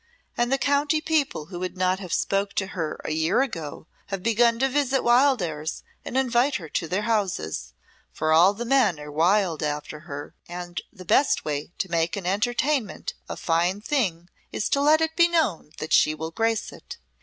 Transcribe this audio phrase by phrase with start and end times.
[0.35, 4.23] And the county people who would not have spoke to her a year ago, have
[4.23, 7.73] begun to visit Wildairs and invite her to their houses,
[8.11, 12.25] for all the men are wild after her, and the best way to make an
[12.25, 16.97] entertainment a fine thing is to let it be known that she will grace it.